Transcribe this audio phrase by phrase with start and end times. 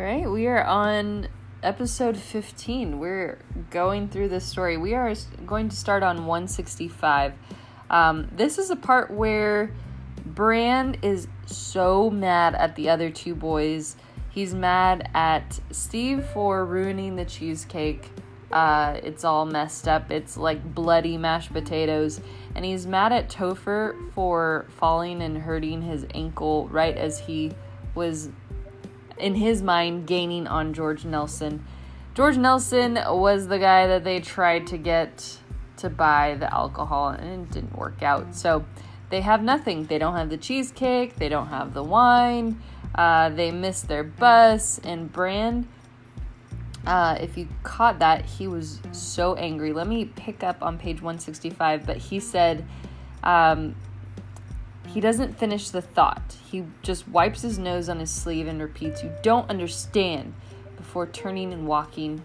[0.00, 1.28] All right, we are on
[1.62, 2.98] episode 15.
[2.98, 3.38] We're
[3.68, 4.78] going through this story.
[4.78, 5.12] We are
[5.44, 7.34] going to start on 165.
[7.90, 9.74] Um, this is a part where
[10.24, 13.96] Brand is so mad at the other two boys.
[14.30, 18.08] He's mad at Steve for ruining the cheesecake.
[18.50, 20.10] Uh, it's all messed up.
[20.10, 22.22] It's like bloody mashed potatoes.
[22.54, 27.52] And he's mad at Topher for falling and hurting his ankle right as he
[27.94, 28.30] was
[29.20, 31.64] in his mind gaining on George Nelson.
[32.14, 35.38] George Nelson was the guy that they tried to get
[35.76, 38.34] to buy the alcohol and it didn't work out.
[38.34, 38.64] So
[39.10, 39.84] they have nothing.
[39.84, 42.62] They don't have the cheesecake, they don't have the wine,
[42.94, 44.78] uh, they missed their bus.
[44.84, 45.66] And Brand,
[46.86, 49.72] uh, if you caught that, he was so angry.
[49.72, 52.66] Let me pick up on page 165, but he said,
[53.22, 53.74] um,
[54.92, 56.36] he doesn't finish the thought.
[56.50, 60.34] He just wipes his nose on his sleeve and repeats, "You don't understand,"
[60.76, 62.22] before turning and walking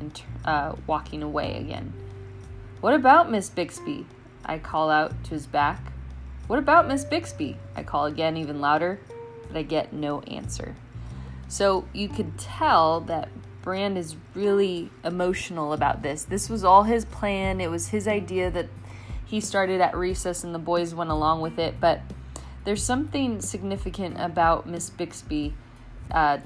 [0.00, 1.92] and uh, walking away again.
[2.80, 4.06] What about Miss Bixby?
[4.44, 5.92] I call out to his back.
[6.46, 7.56] What about Miss Bixby?
[7.74, 9.00] I call again, even louder,
[9.48, 10.76] but I get no answer.
[11.48, 13.28] So you could tell that
[13.62, 16.24] Brand is really emotional about this.
[16.24, 17.60] This was all his plan.
[17.60, 18.68] It was his idea that
[19.24, 21.80] he started at recess and the boys went along with it.
[21.80, 22.00] But
[22.66, 25.54] there's something significant about Miss Bixby
[26.10, 26.38] uh,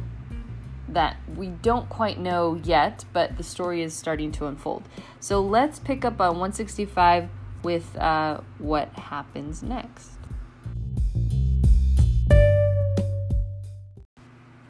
[0.86, 4.82] that we don't quite know yet, but the story is starting to unfold.
[5.18, 7.30] So let's pick up on 165
[7.62, 10.12] with uh, what happens next.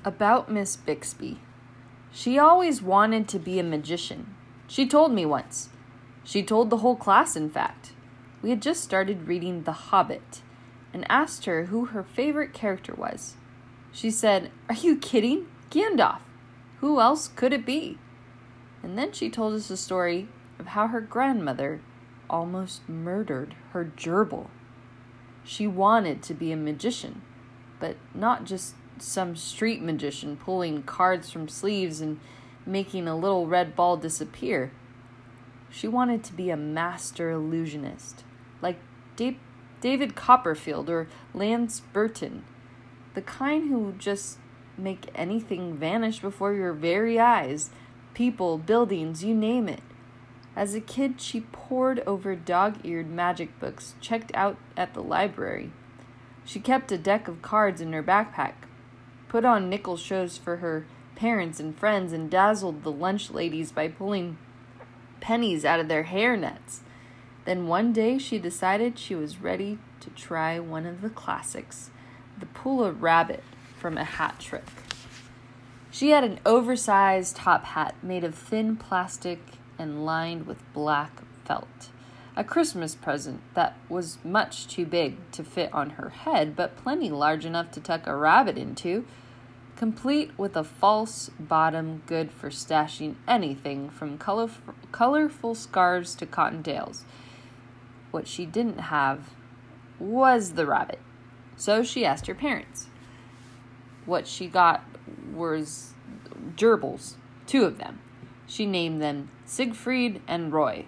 [0.04, 1.40] About Miss Bixby.
[2.12, 4.34] She always wanted to be a magician.
[4.68, 5.68] She told me once.
[6.22, 7.92] She told the whole class, in fact.
[8.40, 10.42] We had just started reading The Hobbit
[10.92, 13.34] and asked her who her favorite character was.
[13.92, 15.46] She said, Are you kidding?
[15.70, 16.20] Gandalf.
[16.80, 17.98] Who else could it be?
[18.82, 20.28] And then she told us the story
[20.58, 21.80] of how her grandmother
[22.28, 24.48] almost murdered her gerbil.
[25.44, 27.22] She wanted to be a magician,
[27.78, 32.20] but not just some street magician pulling cards from sleeves and
[32.66, 34.70] making a little red ball disappear.
[35.70, 38.24] She wanted to be a master illusionist,
[38.60, 38.78] like
[39.16, 39.38] da-
[39.80, 42.44] David Copperfield or Lance Burton,
[43.14, 44.38] the kind who just
[44.76, 47.70] make anything vanish before your very eyes
[48.14, 49.82] people, buildings, you name it.
[50.56, 55.70] As a kid, she pored over dog eared magic books checked out at the library.
[56.44, 58.54] She kept a deck of cards in her backpack,
[59.28, 63.88] put on nickel shows for her parents and friends, and dazzled the lunch ladies by
[63.88, 64.36] pulling
[65.20, 66.80] pennies out of their hair nets.
[67.44, 71.90] Then one day she decided she was ready to try one of the classics
[72.38, 73.44] the pull a rabbit
[73.78, 74.64] from a hat trick.
[75.90, 79.40] She had an oversized top hat made of thin plastic
[79.78, 81.90] and lined with black felt.
[82.36, 87.10] A Christmas present that was much too big to fit on her head, but plenty
[87.10, 89.04] large enough to tuck a rabbit into,
[89.76, 97.04] complete with a false bottom good for stashing anything from colorful, colorful scarves to cottontails.
[98.10, 99.30] What she didn't have
[99.98, 100.98] was the rabbit,
[101.56, 102.88] so she asked her parents.
[104.06, 104.82] What she got
[105.32, 105.92] was
[106.56, 107.14] gerbils,
[107.46, 108.00] two of them.
[108.46, 110.86] She named them Siegfried and Roy.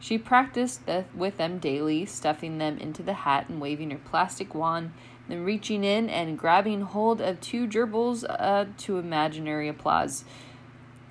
[0.00, 0.82] She practiced
[1.14, 4.92] with them daily, stuffing them into the hat and waving her plastic wand,
[5.28, 10.24] then reaching in and grabbing hold of two gerbils uh, to imaginary applause.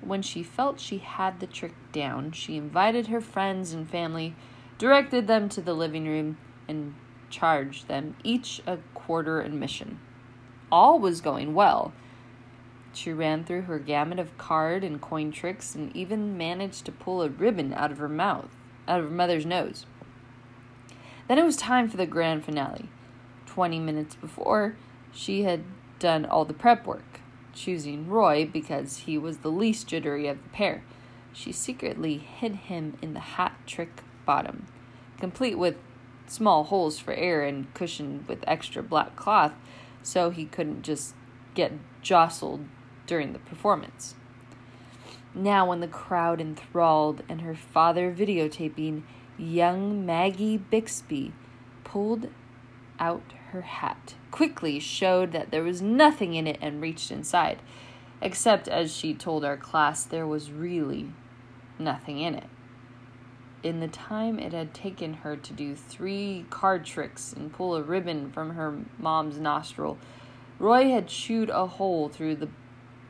[0.00, 4.34] When she felt she had the trick down, she invited her friends and family,
[4.78, 6.94] directed them to the living room, and
[7.28, 9.98] charged them each a quarter admission.
[10.70, 11.92] All was going well.
[12.92, 17.22] She ran through her gamut of card and coin tricks and even managed to pull
[17.22, 18.48] a ribbon out of her mouth,
[18.86, 19.86] out of her mother's nose.
[21.26, 22.88] Then it was time for the grand finale.
[23.46, 24.76] Twenty minutes before,
[25.12, 25.64] she had
[25.98, 27.20] done all the prep work,
[27.52, 30.82] choosing Roy because he was the least jittery of the pair.
[31.32, 34.66] She secretly hid him in the hat trick bottom,
[35.20, 35.76] complete with
[36.26, 39.52] small holes for air and cushioned with extra black cloth
[40.02, 41.14] so he couldn't just
[41.54, 41.72] get
[42.02, 42.64] jostled
[43.06, 44.14] during the performance.
[45.34, 49.02] Now, when the crowd enthralled and her father videotaping,
[49.36, 51.32] young Maggie Bixby
[51.84, 52.28] pulled
[52.98, 57.58] out her hat, quickly showed that there was nothing in it, and reached inside.
[58.20, 61.12] Except, as she told our class, there was really
[61.78, 62.48] nothing in it.
[63.62, 67.82] In the time it had taken her to do three card tricks and pull a
[67.82, 69.98] ribbon from her mom's nostril,
[70.60, 72.48] Roy had chewed a hole through the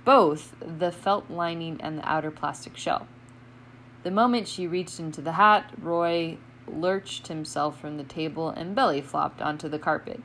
[0.06, 3.06] both the felt lining and the outer plastic shell.
[4.04, 9.02] The moment she reached into the hat, Roy lurched himself from the table and belly
[9.02, 10.22] flopped onto the carpet,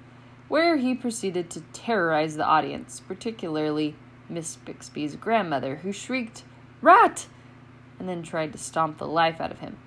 [0.48, 3.96] where he proceeded to terrorize the audience, particularly
[4.30, 6.44] Miss Bixby's grandmother, who shrieked,
[6.82, 7.28] Rat!
[8.00, 9.78] and then tried to stomp the life out of him.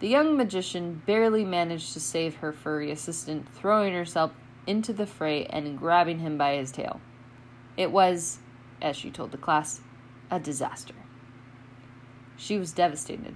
[0.00, 4.30] The young magician barely managed to save her furry assistant, throwing herself
[4.66, 7.00] into the fray and grabbing him by his tail.
[7.76, 8.38] It was,
[8.80, 9.80] as she told the class,
[10.30, 10.94] a disaster.
[12.36, 13.34] She was devastated.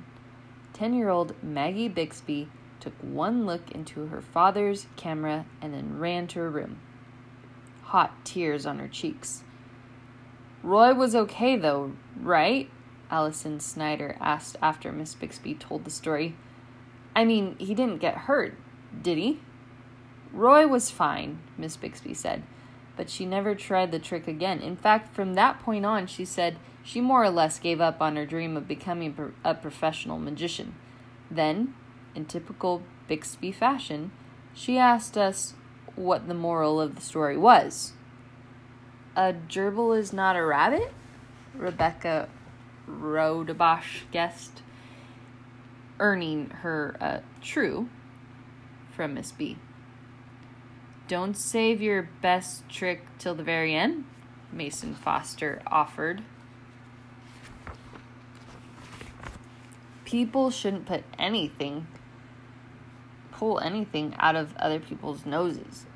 [0.73, 2.49] Ten year old Maggie Bixby
[2.79, 6.79] took one look into her father's camera and then ran to her room.
[7.82, 9.43] Hot tears on her cheeks.
[10.62, 12.70] Roy was okay, though, right?
[13.11, 16.37] Allison Snyder asked after Miss Bixby told the story.
[17.14, 18.56] I mean, he didn't get hurt,
[19.03, 19.41] did he?
[20.32, 22.43] Roy was fine, Miss Bixby said,
[22.97, 24.61] but she never tried the trick again.
[24.61, 28.17] In fact, from that point on, she said she more or less gave up on
[28.17, 30.75] her dream of becoming a professional magician.
[31.31, 31.75] Then,
[32.14, 34.11] in typical Bixby fashion,
[34.55, 35.55] she asked us
[35.97, 37.93] what the moral of the story was.
[39.15, 40.93] A gerbil is not a rabbit?
[41.55, 42.29] Rebecca
[42.88, 44.62] Rodebash guessed,
[46.03, 47.89] earning her a true
[48.91, 49.57] from Miss B.
[51.07, 54.05] Don't save your best trick till the very end,
[54.51, 56.23] Mason Foster offered.
[60.05, 61.87] People shouldn't put anything,
[63.31, 65.87] pull anything out of other people's noses,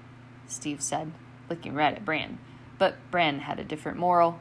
[0.47, 1.11] Steve said,
[1.51, 2.39] looking right at Brand.
[2.79, 4.39] But Brand had a different moral.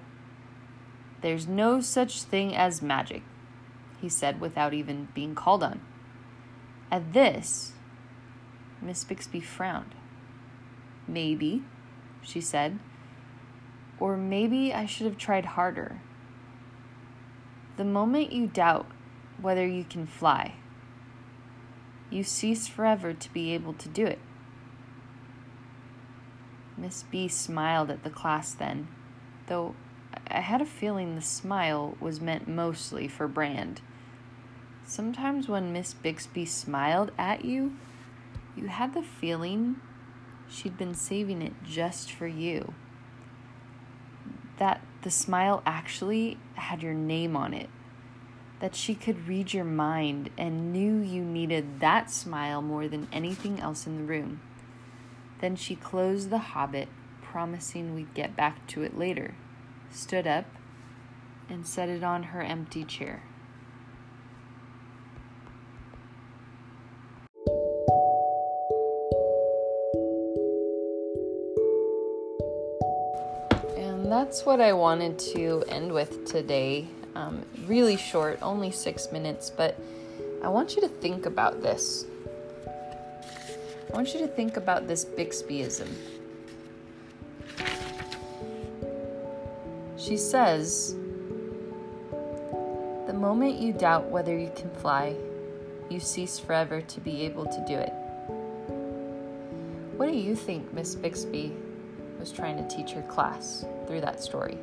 [1.22, 3.24] There's no such thing as magic,
[4.02, 5.82] he said without even being called on.
[6.92, 7.74] At this,
[8.82, 9.96] Miss Bixby frowned.
[11.08, 11.64] Maybe,
[12.22, 12.80] she said.
[14.00, 16.02] Or maybe I should have tried harder.
[17.78, 18.88] The moment you doubt
[19.42, 20.56] whether you can fly,
[22.10, 24.20] you cease forever to be able to do it.
[26.78, 28.88] Miss B smiled at the class then,
[29.48, 29.76] though
[30.28, 33.82] I had a feeling the smile was meant mostly for Brand.
[34.86, 37.74] Sometimes when Miss Bixby smiled at you,
[38.56, 39.78] you had the feeling
[40.50, 42.74] she'd been saving it just for you.
[44.58, 47.70] That the smile actually had your name on it.
[48.60, 53.60] That she could read your mind and knew you needed that smile more than anything
[53.60, 54.40] else in the room.
[55.40, 56.88] Then she closed the hobbit,
[57.22, 59.36] promising we'd get back to it later,
[59.92, 60.46] stood up,
[61.50, 63.24] and set it on her empty chair.
[73.78, 76.88] And that's what I wanted to end with today.
[77.16, 79.78] Um, really short, only six minutes, but
[80.44, 82.06] I want you to think about this.
[82.68, 85.88] I want you to think about this Bixbyism.
[90.06, 90.96] She says,
[93.08, 95.16] The moment you doubt whether you can fly,
[95.90, 97.92] you cease forever to be able to do it.
[99.98, 101.54] What do you think Miss Bixby
[102.20, 104.60] was trying to teach her class through that story?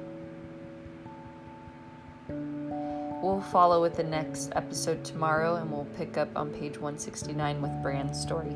[2.28, 7.82] We'll follow with the next episode tomorrow and we'll pick up on page 169 with
[7.82, 8.54] Brand's story.